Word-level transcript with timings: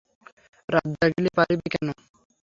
রাত 0.69 0.87
জাগিলে 0.93 1.29
পারিবে 1.37 1.67
কেন? 1.73 1.87